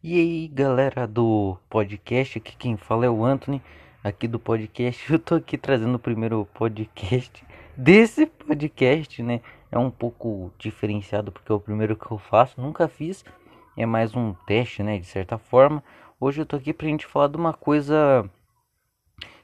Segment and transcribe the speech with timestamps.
[0.00, 3.60] E aí, galera do podcast, aqui quem fala é o Anthony,
[4.02, 5.02] aqui do podcast.
[5.12, 7.44] Eu tô aqui trazendo o primeiro podcast
[7.76, 9.40] desse podcast, né?
[9.72, 13.24] É um pouco diferenciado porque é o primeiro que eu faço, nunca fiz.
[13.76, 15.82] É mais um teste, né, de certa forma.
[16.20, 18.24] Hoje eu tô aqui pra gente falar de uma coisa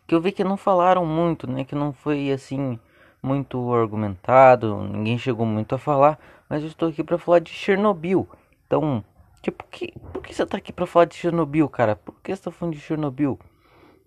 [0.06, 2.78] que eu vi que não falaram muito, né, que não foi assim
[3.20, 6.16] muito argumentado, ninguém chegou muito a falar,
[6.48, 8.28] mas eu estou aqui para falar de Chernobyl.
[8.66, 9.04] Então,
[9.44, 11.96] Tipo, que, por que você tá aqui pra falar de Chernobyl, cara?
[11.96, 13.38] Por que você tá falando de Chernobyl?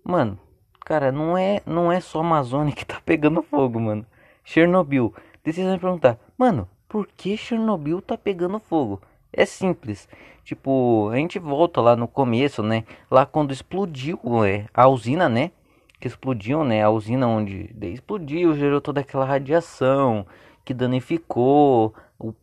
[0.02, 0.36] Mano,
[0.80, 4.04] cara, não é, não é só a Amazônia que tá pegando fogo, mano.
[4.42, 5.14] Chernobyl.
[5.44, 9.00] Deixa eu perguntar, mano, por que Chernobyl tá pegando fogo?
[9.32, 10.08] É simples.
[10.42, 12.82] Tipo, a gente volta lá no começo, né?
[13.08, 15.52] Lá quando explodiu é, a usina, né?
[16.00, 16.82] Que explodiu, né?
[16.82, 20.26] A usina onde explodiu, gerou toda aquela radiação
[20.64, 21.94] que danificou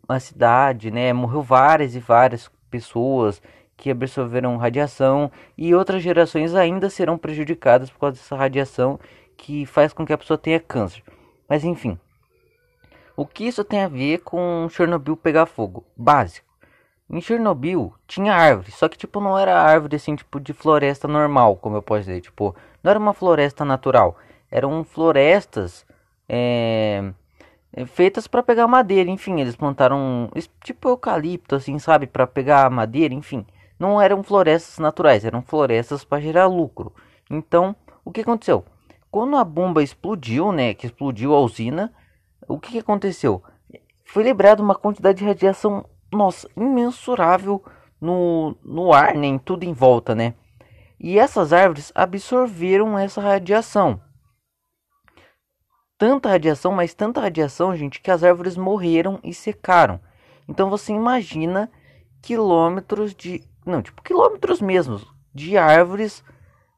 [0.08, 1.12] a cidade, né?
[1.12, 3.42] Morreu várias e várias pessoas
[3.78, 9.00] que absorveram radiação e outras gerações ainda serão prejudicadas por causa dessa radiação
[9.38, 11.04] que faz com que a pessoa tenha câncer.
[11.48, 12.00] Mas enfim,
[13.16, 15.86] o que isso tem a ver com Chernobyl pegar fogo?
[15.96, 16.46] Básico.
[17.10, 21.56] Em Chernobyl tinha árvore, só que tipo não era árvore assim tipo de floresta normal,
[21.58, 24.18] como eu posso dizer, tipo não era uma floresta natural,
[24.50, 25.86] eram florestas
[26.28, 27.14] é,
[27.76, 30.32] é, feitas para pegar madeira, enfim, eles plantaram
[30.64, 33.46] tipo eucalipto assim, sabe, para pegar madeira, enfim.
[33.78, 36.94] Não eram florestas naturais, eram florestas para gerar lucro.
[37.30, 38.64] Então, o que aconteceu?
[39.12, 41.92] Quando a bomba explodiu, né, que explodiu a usina,
[42.48, 43.44] o que, que aconteceu?
[44.06, 47.62] Foi liberada uma quantidade de radiação, nossa, imensurável
[48.00, 50.34] no, no ar, né, tudo em volta, né?
[50.98, 54.00] E essas árvores absorveram essa radiação
[55.98, 60.00] tanta radiação, mas tanta radiação, gente, que as árvores morreram e secaram.
[60.48, 61.72] Então você imagina
[62.22, 65.02] quilômetros de, não, tipo quilômetros mesmo
[65.34, 66.24] de árvores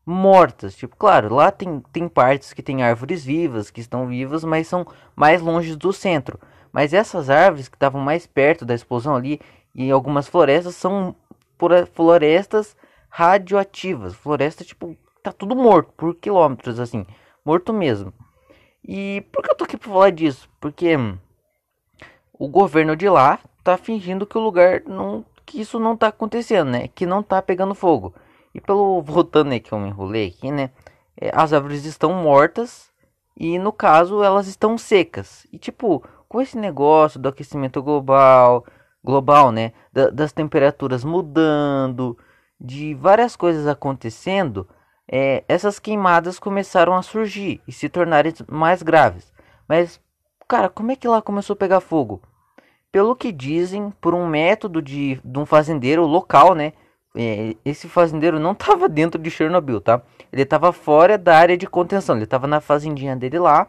[0.06, 0.76] mortas.
[0.76, 4.86] Tipo, claro, lá tem tem partes que tem árvores vivas, que estão vivas, mas são
[5.16, 6.40] mais longe do centro.
[6.72, 9.40] Mas essas árvores que estavam mais perto da explosão ali
[9.76, 11.16] e algumas florestas são
[11.94, 12.76] florestas
[13.10, 17.06] radioativas, floresta tipo tá tudo morto por quilômetros assim,
[17.44, 18.14] morto mesmo.
[18.88, 20.48] E por que eu tô aqui pra falar disso?
[20.62, 20.96] Porque
[22.34, 25.26] o governo de lá tá fingindo que o lugar não.
[25.46, 26.88] que isso não tá acontecendo, né?
[26.88, 28.14] Que não tá pegando fogo.
[28.54, 29.02] E pelo.
[29.04, 30.70] voltando aí que eu me enrolei aqui, né?
[31.20, 32.92] É, as árvores estão mortas
[33.36, 35.46] e no caso elas estão secas.
[35.52, 38.66] E tipo, com esse negócio do aquecimento global,
[39.04, 39.74] global, né?
[39.92, 42.18] Da, das temperaturas mudando,
[42.60, 44.68] de várias coisas acontecendo,
[45.10, 49.32] é, essas queimadas começaram a surgir e se tornarem mais graves.
[49.68, 50.02] Mas,
[50.48, 52.22] cara, como é que lá começou a pegar fogo?
[52.92, 56.74] Pelo que dizem, por um método de, de um fazendeiro local, né?
[57.16, 60.02] É, esse fazendeiro não estava dentro de Chernobyl, tá?
[60.32, 63.68] Ele estava fora da área de contenção, ele estava na fazendinha dele lá.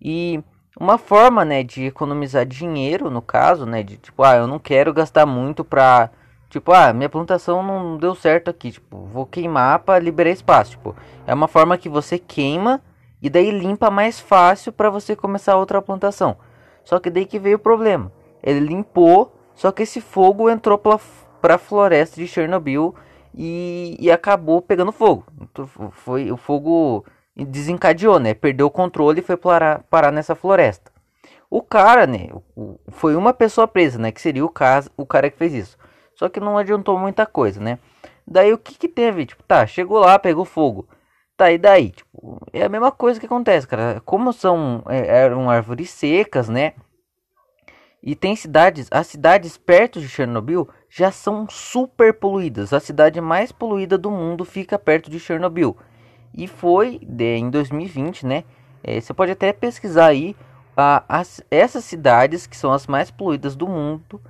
[0.00, 0.42] E
[0.78, 4.92] uma forma, né, de economizar dinheiro, no caso, né, de tipo, ah, eu não quero
[4.92, 6.10] gastar muito para
[6.48, 10.94] Tipo, ah, minha plantação não deu certo aqui, tipo, vou queimar para liberar espaço, tipo,
[11.26, 12.80] é uma forma que você queima
[13.20, 16.36] e daí limpa mais fácil para você começar outra plantação.
[16.84, 18.12] Só que daí que veio o problema.
[18.42, 22.94] Ele limpou, só que esse fogo entrou para a floresta de Chernobyl
[23.34, 25.24] e, e acabou pegando fogo.
[25.40, 28.34] Então, foi o fogo desencadeou, né?
[28.34, 30.92] Perdeu o controle e foi parar, parar nessa floresta.
[31.50, 32.28] O cara, né?
[32.88, 34.12] Foi uma pessoa presa, né?
[34.12, 35.78] Que seria o caso, o cara que fez isso.
[36.16, 37.78] Só que não adiantou muita coisa, né?
[38.26, 39.26] Daí o que que teve?
[39.26, 40.88] Tipo, tá, chegou lá, pegou fogo.
[41.36, 41.90] Tá, e daí?
[41.90, 44.00] Tipo, é a mesma coisa que acontece, cara.
[44.04, 46.74] Como são, é, eram árvores secas, né?
[48.02, 52.72] E tem cidades, as cidades perto de Chernobyl já são super poluídas.
[52.72, 55.76] A cidade mais poluída do mundo fica perto de Chernobyl.
[56.32, 58.44] E foi de, em 2020, né?
[58.82, 60.36] É, você pode até pesquisar aí.
[60.76, 64.20] A, as, essas cidades que são as mais poluídas do mundo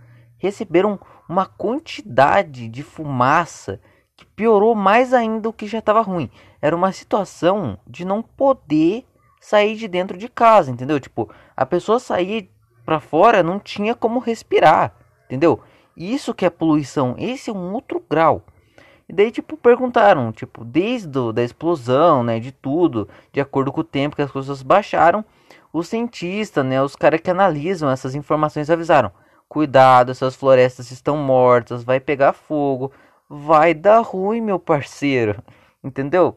[0.45, 3.81] receberam uma quantidade de fumaça
[4.17, 6.31] que piorou mais ainda o que já estava ruim.
[6.61, 9.05] Era uma situação de não poder
[9.41, 11.01] sair de dentro de casa, entendeu?
[11.01, 12.51] Tipo, a pessoa sair
[12.85, 14.95] para fora não tinha como respirar,
[15.25, 15.61] entendeu?
[15.97, 18.43] Isso que é poluição, esse é um outro grau.
[19.09, 23.81] E daí, tipo, perguntaram, tipo, desde do, da explosão, né, de tudo, de acordo com
[23.81, 25.25] o tempo que as coisas baixaram,
[25.73, 29.11] os cientistas, né, os caras que analisam essas informações avisaram,
[29.49, 32.93] Cuidado, essas florestas estão mortas, vai pegar fogo,
[33.29, 35.43] vai dar ruim, meu parceiro.
[35.83, 36.35] Entendeu?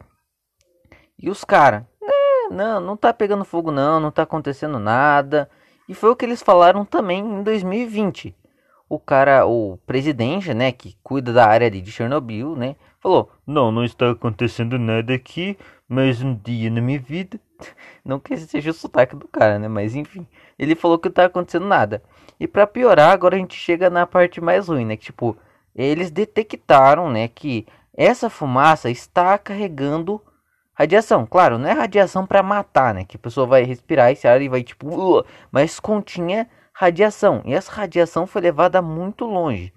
[1.17, 5.49] E os caras, né, não, não tá pegando fogo não, não tá acontecendo nada.
[5.89, 8.35] E foi o que eles falaram também em 2020.
[8.89, 13.83] o cara, o presidente, né, que cuida da área de Chernobyl, né, falou: "Não, não
[13.83, 15.57] está acontecendo nada aqui,
[15.87, 17.39] mais um dia na minha vida".
[18.03, 20.25] Não que seja o sotaque do cara, né, mas enfim,
[20.57, 22.01] ele falou que não está acontecendo nada.
[22.39, 25.35] E para piorar, agora a gente chega na parte mais ruim, né, que tipo,
[25.75, 27.65] eles detectaram, né, que
[27.95, 30.21] essa fumaça está carregando
[30.73, 31.25] radiação.
[31.25, 34.49] Claro, não é radiação para matar, né, que a pessoa vai respirar esse ar e
[34.49, 37.41] vai tipo, uh, mas continha radiação.
[37.43, 39.73] E essa radiação foi levada muito longe.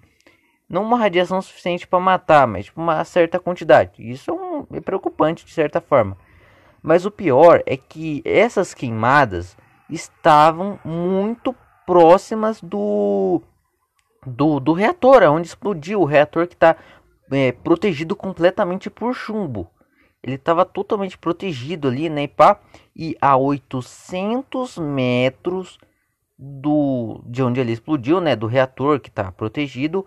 [0.69, 3.91] Não uma radiação suficiente para matar, mas tipo, uma certa quantidade.
[3.97, 6.15] Isso é, um, é preocupante de certa forma.
[6.81, 9.55] Mas o pior é que essas queimadas
[9.89, 11.55] estavam muito
[11.85, 13.41] próximas do,
[14.25, 16.75] do, do reator, onde explodiu o reator que está
[17.31, 19.69] é, protegido completamente por chumbo.
[20.23, 22.59] Ele estava totalmente protegido ali, né, pá,
[22.95, 25.79] e a 800 metros
[26.37, 30.05] do de onde ele explodiu, né, do reator que está protegido,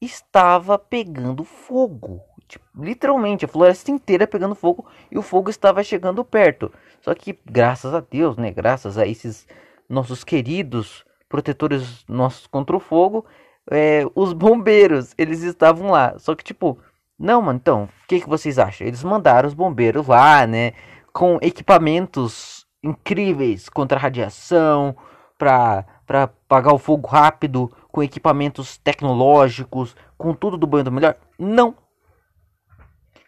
[0.00, 2.20] estava pegando fogo.
[2.54, 6.72] Tipo, literalmente, a floresta inteira pegando fogo e o fogo estava chegando perto.
[7.00, 9.46] Só que graças a Deus, né, graças a esses
[9.88, 13.24] nossos queridos protetores nossos contra o fogo,
[13.70, 16.16] é, os bombeiros, eles estavam lá.
[16.18, 16.78] Só que tipo,
[17.18, 18.86] não, mano, então, o que, que vocês acham?
[18.86, 20.72] Eles mandaram os bombeiros lá, né,
[21.12, 24.96] com equipamentos incríveis contra a radiação,
[25.36, 31.16] para para apagar o fogo rápido, com equipamentos tecnológicos, com tudo do banho do melhor?
[31.38, 31.74] Não.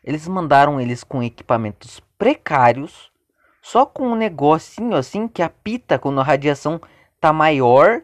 [0.07, 3.11] Eles mandaram eles com equipamentos precários,
[3.61, 6.81] só com um negocinho assim que apita quando a radiação
[7.21, 8.03] tá maior,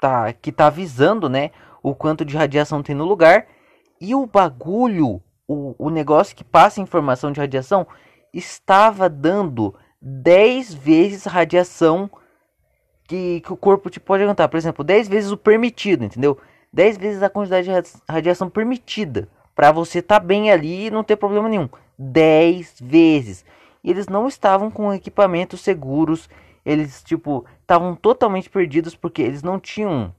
[0.00, 1.50] tá que tá avisando, né,
[1.82, 3.48] o quanto de radiação tem no lugar,
[4.00, 7.86] e o bagulho, o, o negócio que passa informação de radiação
[8.32, 12.08] estava dando 10 vezes radiação
[13.06, 14.48] que, que o corpo te pode aguentar.
[14.48, 16.38] Por exemplo, 10 vezes o permitido, entendeu?
[16.72, 19.28] 10 vezes a quantidade de radiação permitida.
[19.54, 21.68] Para você estar tá bem ali e não ter problema nenhum.
[21.98, 23.44] 10 vezes.
[23.82, 26.28] E eles não estavam com equipamentos seguros.
[26.64, 30.14] Eles, tipo, estavam totalmente perdidos porque eles não tinham,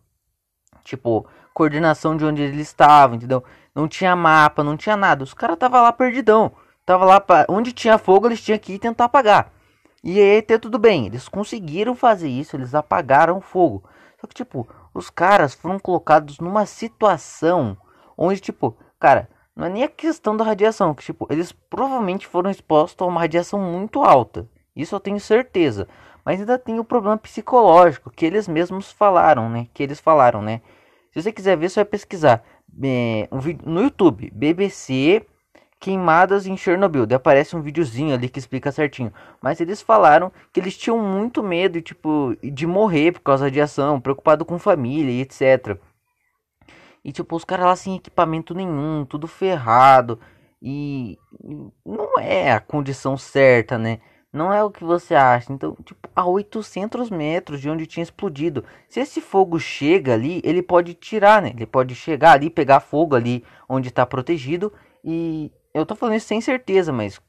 [0.83, 3.43] tipo, coordenação de onde eles estavam, entendeu?
[3.73, 5.23] Não tinha mapa, não tinha nada.
[5.23, 6.51] Os caras estavam lá perdidão.
[6.85, 9.51] Tava lá para onde tinha fogo, eles tinham que ir tentar apagar.
[10.03, 13.85] E aí até tudo bem, eles conseguiram fazer isso, eles apagaram o fogo.
[14.19, 17.77] Só que tipo, os caras foram colocados numa situação
[18.17, 22.49] onde tipo, cara, não é nem a questão da radiação, que tipo, eles provavelmente foram
[22.49, 24.47] expostos a uma radiação muito alta.
[24.73, 25.89] Isso eu tenho certeza.
[26.23, 29.67] Mas ainda tem o problema psicológico que eles mesmos falaram, né?
[29.73, 30.61] Que eles falaram, né?
[31.11, 32.45] Se você quiser ver, você vai pesquisar
[32.81, 35.25] é, um vídeo no YouTube, BBC
[35.81, 37.05] queimadas em Chernobyl.
[37.05, 39.13] Daí aparece um videozinho ali que explica certinho.
[39.41, 43.99] Mas eles falaram que eles tinham muito medo, tipo, de morrer por causa da radiação,
[43.99, 45.77] preocupado com família e etc.
[47.03, 50.19] E tipo, os caras lá sem equipamento nenhum, tudo ferrado.
[50.61, 51.17] E
[51.85, 53.99] não é a condição certa, né?
[54.31, 55.51] Não é o que você acha.
[55.53, 58.63] Então, tipo, a 800 metros de onde tinha explodido.
[58.87, 61.51] Se esse fogo chega ali, ele pode tirar, né?
[61.55, 64.71] Ele pode chegar ali, pegar fogo ali onde está protegido
[65.03, 67.19] e eu tô falando isso sem certeza, mas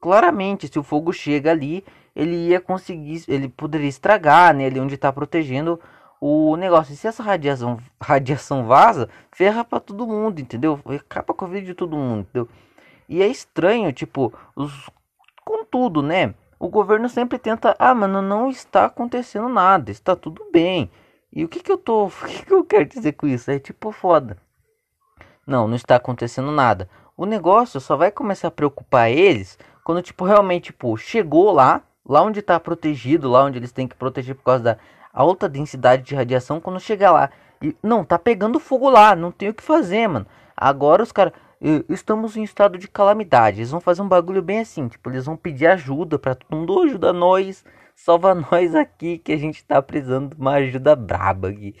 [0.00, 1.84] claramente se o fogo chega ali,
[2.16, 5.78] ele ia conseguir, ele poderia estragar, né, ali onde está protegendo
[6.20, 6.94] o negócio.
[6.94, 10.78] Se essa radiação, radiação vaza, ferra para todo mundo, entendeu?
[10.84, 12.48] Acaba com a vida de todo mundo, entendeu?
[13.08, 14.88] E é estranho, tipo, os
[15.44, 16.34] com tudo, né?
[16.58, 20.90] O governo sempre tenta, ah, mano, não está acontecendo nada, está tudo bem.
[21.32, 23.50] E o que que eu tô, o que que eu quero dizer com isso?
[23.50, 24.36] É tipo foda.
[25.46, 26.88] Não, não está acontecendo nada.
[27.16, 32.22] O negócio só vai começar a preocupar eles quando, tipo, realmente, tipo, chegou lá, lá
[32.22, 34.78] onde tá protegido, lá onde eles têm que proteger por causa da
[35.12, 37.30] alta densidade de radiação, quando chegar lá.
[37.62, 40.26] E, não, tá pegando fogo lá, não tem o que fazer, mano.
[40.56, 41.32] Agora os caras.
[41.90, 43.58] Estamos em estado de calamidade.
[43.58, 44.88] Eles vão fazer um bagulho bem assim.
[44.88, 46.82] Tipo, eles vão pedir ajuda pra todo mundo.
[46.82, 47.62] Ajuda nós.
[47.94, 51.74] Salva nós aqui que a gente tá precisando de uma ajuda braba aqui.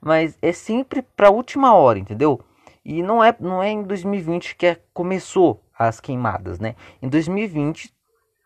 [0.00, 2.40] Mas é sempre pra última hora, entendeu?
[2.82, 6.74] E não é, não é em 2020 que é, começou as queimadas, né?
[7.02, 7.92] Em 2020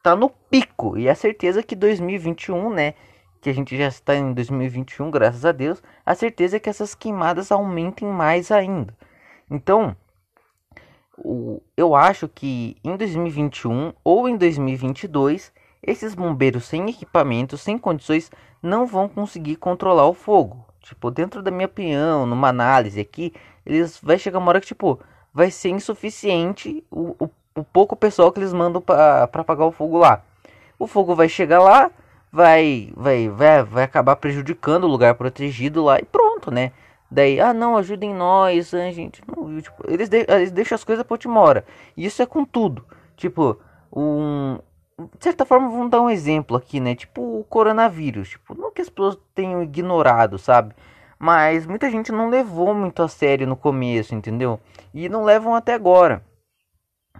[0.02, 0.98] tá no pico.
[0.98, 2.94] E a certeza que 2021, né?
[3.42, 5.82] Que a gente já está em 2021, graças a Deus.
[6.06, 8.96] A certeza é que essas queimadas aumentem mais ainda.
[9.50, 9.96] Então,
[11.76, 18.30] eu acho que em 2021 ou em 2022, esses bombeiros sem equipamento, sem condições,
[18.62, 20.64] não vão conseguir controlar o fogo.
[20.80, 23.32] Tipo, dentro da minha opinião, numa análise aqui,
[23.66, 25.00] eles vai chegar uma hora que, tipo,
[25.34, 29.98] vai ser insuficiente o, o, o pouco pessoal que eles mandam para apagar o fogo
[29.98, 30.22] lá.
[30.78, 31.90] O fogo vai chegar lá,
[32.32, 36.72] vai, vai, vai, vai acabar prejudicando o lugar protegido lá e pronto, né?
[37.10, 39.22] Daí, ah não, ajudem nós, a gente.
[39.26, 41.64] Não, tipo, eles, de, eles deixam as coisas pra última hora.
[41.94, 42.86] E isso é com tudo.
[43.16, 43.60] Tipo,
[43.94, 44.58] um.
[45.18, 46.94] De certa forma, vamos dar um exemplo aqui, né?
[46.94, 48.30] Tipo o coronavírus.
[48.30, 50.74] Tipo, não que as pessoas tenham ignorado, sabe?
[51.18, 54.58] Mas muita gente não levou muito a sério no começo, entendeu?
[54.94, 56.24] E não levam até agora.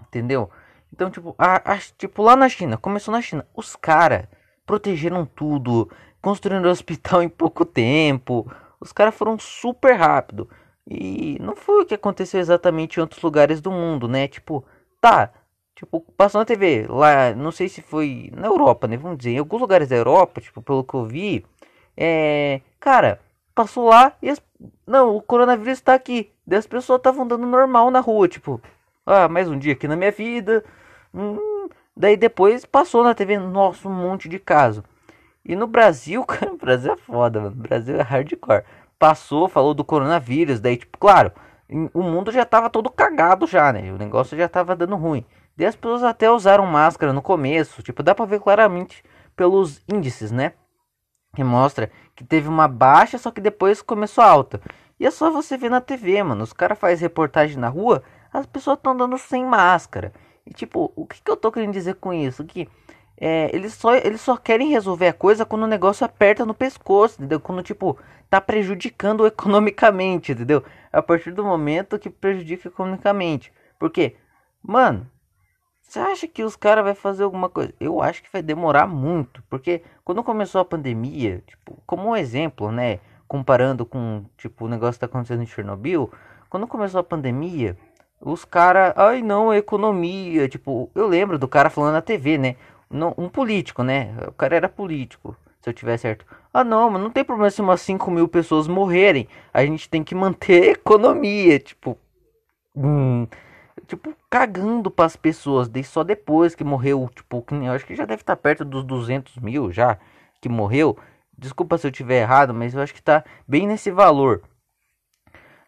[0.09, 0.51] Entendeu?
[0.93, 4.27] Então, tipo, a, a, tipo, lá na China, começou na China, os caras
[4.73, 5.91] protegeram tudo,
[6.23, 8.51] construindo hospital em pouco tempo.
[8.81, 10.49] Os caras foram super rápido.
[10.89, 14.27] E não foi o que aconteceu exatamente em outros lugares do mundo, né?
[14.27, 14.65] Tipo,
[14.99, 15.31] tá,
[15.77, 18.97] tipo, passou na TV, lá, não sei se foi na Europa, né?
[18.97, 21.45] Vamos dizer, em alguns lugares da Europa, tipo, pelo que eu vi,
[21.95, 23.21] é, cara,
[23.55, 24.41] passou lá e as,
[24.87, 26.33] não, o coronavírus tá aqui.
[26.47, 28.59] Daí as pessoas estavam andando normal na rua, tipo,
[29.05, 30.65] ah, mais um dia aqui na minha vida.
[31.15, 31.52] Hum,
[31.97, 34.85] daí depois passou na TV, nossa, um monte de caso.
[35.45, 37.53] E no Brasil, cara, o Brasil é foda, mano.
[37.53, 38.65] O Brasil é hardcore.
[38.99, 41.33] Passou, falou do coronavírus, daí, tipo, claro,
[41.93, 43.93] o mundo já tava todo cagado já, né?
[43.93, 45.25] O negócio já tava dando ruim.
[45.57, 49.03] Daí as pessoas até usaram máscara no começo, tipo, dá pra ver claramente
[49.35, 50.53] pelos índices, né?
[51.35, 54.61] Que mostra que teve uma baixa, só que depois começou alta.
[55.01, 56.45] E é só você ver na TV, mano.
[56.45, 60.13] Os caras fazem reportagem na rua, as pessoas estão andando sem máscara.
[60.47, 62.45] E tipo, o que, que eu tô querendo dizer com isso?
[62.45, 62.69] Que
[63.17, 67.21] é, eles, só, eles só querem resolver a coisa quando o negócio aperta no pescoço,
[67.21, 67.39] entendeu?
[67.39, 67.97] Quando, tipo,
[68.29, 70.65] tá prejudicando economicamente, entendeu?
[70.93, 73.53] A partir do momento que prejudica economicamente.
[73.79, 74.17] Porque,
[74.63, 75.09] mano,
[75.81, 77.73] você acha que os caras vão fazer alguma coisa?
[77.79, 79.43] Eu acho que vai demorar muito.
[79.49, 82.99] Porque quando começou a pandemia, tipo, como um exemplo, né?
[83.29, 86.11] Comparando com, tipo, o negócio que tá acontecendo em Chernobyl.
[86.51, 87.77] Quando começou a pandemia,
[88.23, 90.49] os caras, ai não, economia.
[90.49, 92.57] Tipo, eu lembro do cara falando na TV, né?
[92.93, 94.15] não, um político, né?
[94.29, 96.27] O cara era político, se eu tiver certo.
[96.53, 99.27] Ah, não, mas não tem problema se umas 5 mil pessoas morrerem.
[99.53, 101.99] A gente tem que manter a economia, tipo.
[102.77, 103.27] Hum,
[103.87, 105.69] tipo, cagando para as pessoas.
[105.69, 108.85] Daí só depois que morreu, tipo, eu acho que já deve estar tá perto dos
[108.85, 109.99] 200 mil já
[110.41, 110.97] que morreu.
[111.37, 114.43] Desculpa se eu tiver errado, mas eu acho que tá bem nesse valor.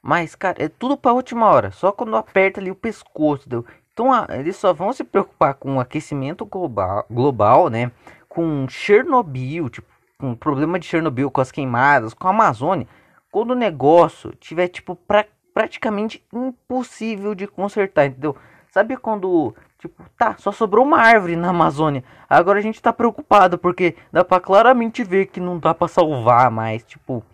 [0.06, 1.70] Mas, cara, é tudo pra última hora.
[1.70, 3.48] Só quando aperta ali o pescoço.
[3.48, 3.64] Deu.
[3.90, 7.90] Então eles só vão se preocupar com o aquecimento global, global né?
[8.28, 12.86] Com Chernobyl, tipo, com o problema de Chernobyl, com as queimadas, com a Amazônia,
[13.30, 18.36] quando o negócio tiver tipo pra, praticamente impossível de consertar, entendeu?
[18.70, 22.04] Sabe quando tipo, tá, só sobrou uma árvore na Amazônia.
[22.28, 26.50] Agora a gente tá preocupado porque dá para claramente ver que não dá para salvar
[26.50, 27.24] mais, tipo,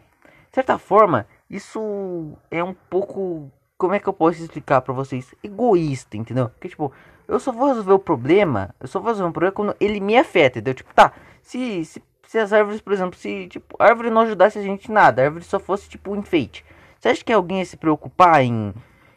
[0.50, 5.34] de certa forma, isso é um pouco como é que eu posso explicar para vocês?
[5.42, 6.50] Egoísta, entendeu?
[6.50, 6.92] Porque, tipo,
[7.26, 10.18] eu só vou resolver o problema, eu só vou resolver um problema quando ele me
[10.18, 10.74] afeta, entendeu?
[10.74, 14.58] Tipo, tá, se, se, se as árvores, por exemplo, se, tipo, a árvore não ajudasse
[14.58, 16.62] a gente em nada, a árvore só fosse, tipo, um enfeite.
[16.98, 18.74] Você acha que alguém ia se preocupar em,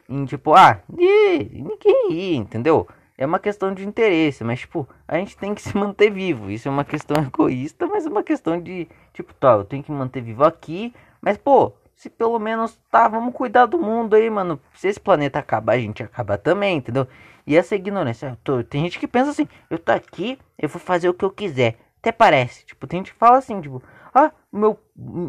[0.08, 2.88] em tipo, ah, ninguém ia, entendeu?
[3.18, 6.50] É uma questão de interesse, mas, tipo, a gente tem que se manter vivo.
[6.50, 9.92] Isso é uma questão egoísta, mas é uma questão de, tipo, tá, eu tenho que
[9.92, 14.60] manter vivo aqui, mas, pô, se pelo menos tá, vamos cuidar do mundo aí, mano.
[14.74, 17.08] Se esse planeta acabar, a gente acaba também, entendeu?
[17.48, 21.08] E essa ignorância, tô, tem gente que pensa assim, eu tô aqui, eu vou fazer
[21.08, 21.78] o que eu quiser.
[22.00, 23.82] Até parece, tipo, tem gente que fala assim, tipo,
[24.14, 24.78] ah, meu,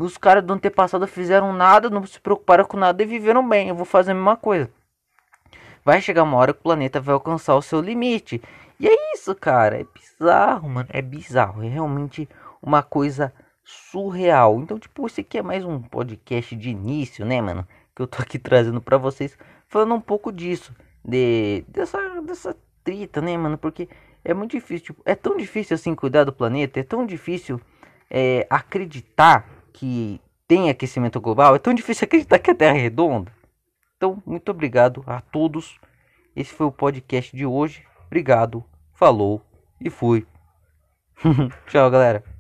[0.01, 3.77] os caras do antepassado fizeram nada, não se preocuparam com nada e viveram bem, eu
[3.77, 4.69] vou fazer a mesma coisa.
[5.85, 8.43] Vai chegar uma hora que o planeta vai alcançar o seu limite.
[8.81, 12.29] E é isso, cara, é bizarro, mano, é bizarro, é realmente
[12.61, 13.33] uma coisa
[13.65, 14.61] surreal.
[14.61, 17.67] Então, tipo, esse aqui é mais um podcast de início, né, mano?
[17.95, 19.37] Que eu tô aqui trazendo para vocês,
[19.69, 23.57] falando um pouco disso, de dessa dessa trita, né, mano?
[23.57, 23.89] Porque
[24.25, 27.61] é muito difícil, tipo, é tão difícil assim cuidar do planeta, é tão difícil
[28.11, 33.33] é, acreditar que tem aquecimento global, é tão difícil acreditar que a Terra é redonda.
[33.97, 35.79] Então, muito obrigado a todos.
[36.37, 37.87] Esse foi o podcast de hoje.
[38.07, 39.41] Obrigado, falou
[39.81, 40.27] e fui.
[41.67, 42.34] Tchau, galera.